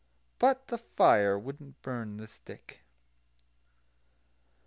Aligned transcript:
But 0.39 0.69
the 0.69 0.79
fire 0.79 1.37
wouldn't 1.37 1.79
burn 1.83 2.17
the 2.17 2.25
stick. 2.25 2.81